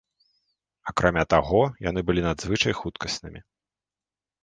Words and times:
Акрамя 0.91 1.23
таго, 1.35 1.61
яны 1.89 1.99
былі 2.09 2.21
надзвычай 2.31 2.73
хуткаснымі. 2.83 3.47